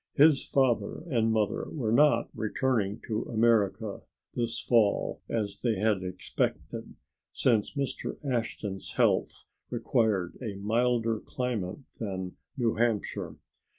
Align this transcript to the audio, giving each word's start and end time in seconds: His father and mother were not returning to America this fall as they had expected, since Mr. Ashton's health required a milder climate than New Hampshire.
His 0.15 0.43
father 0.43 1.03
and 1.05 1.31
mother 1.31 1.67
were 1.69 1.91
not 1.91 2.31
returning 2.33 3.01
to 3.05 3.21
America 3.25 4.01
this 4.33 4.59
fall 4.59 5.21
as 5.29 5.61
they 5.61 5.75
had 5.75 6.01
expected, 6.01 6.95
since 7.31 7.75
Mr. 7.75 8.17
Ashton's 8.25 8.93
health 8.93 9.45
required 9.69 10.39
a 10.41 10.55
milder 10.55 11.19
climate 11.19 11.81
than 11.99 12.35
New 12.57 12.77
Hampshire. 12.77 13.35